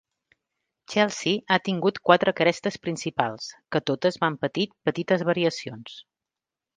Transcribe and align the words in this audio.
Chelsea 0.93 1.41
ha 1.47 1.57
tingut 1.67 1.99
quatre 2.09 2.33
crestes 2.39 2.79
principals, 2.87 3.49
que 3.75 3.81
totes 3.91 4.17
van 4.25 4.39
patir 4.47 4.65
petites 4.89 5.27
variacions. 5.31 5.99